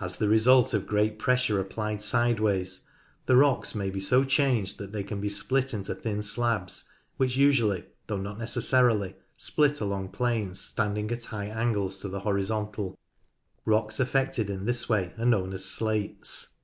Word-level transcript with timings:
As 0.00 0.16
the 0.16 0.26
result 0.30 0.72
of 0.72 0.86
great 0.86 1.18
pressure 1.18 1.60
applied 1.60 2.00
sideways, 2.00 2.84
the 3.26 3.36
rocks 3.36 3.74
may 3.74 3.90
be 3.90 4.00
so 4.00 4.24
changed 4.24 4.78
that 4.78 4.90
they 4.92 5.02
can 5.04 5.20
be 5.20 5.28
split 5.28 5.74
into 5.74 5.94
thin 5.94 6.22
slabs, 6.22 6.88
which 7.18 7.36
usually, 7.36 7.84
though 8.06 8.16
not 8.16 8.38
necessarily, 8.38 9.16
split 9.36 9.82
along 9.82 10.08
planes 10.12 10.60
standing 10.60 11.10
at 11.10 11.26
hio 11.26 11.42
h 11.42 11.50
angles 11.52 11.98
to 11.98 12.08
the 12.08 12.20
horizontal. 12.20 12.98
Rocks 13.66 14.00
affected 14.00 14.48
in 14.48 14.64
this 14.64 14.88
way 14.88 15.12
are 15.18 15.26
known 15.26 15.52
as 15.52 15.62
slates. 15.66 16.56